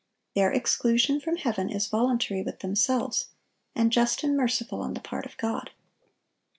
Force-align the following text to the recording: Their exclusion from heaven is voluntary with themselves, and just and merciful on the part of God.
Their 0.33 0.51
exclusion 0.51 1.19
from 1.21 1.35
heaven 1.37 1.69
is 1.69 1.85
voluntary 1.85 2.41
with 2.41 2.61
themselves, 2.61 3.27
and 3.75 3.91
just 3.91 4.23
and 4.23 4.35
merciful 4.35 4.81
on 4.81 4.95
the 4.95 4.99
part 4.99 5.27
of 5.27 5.37
God. 5.37 5.69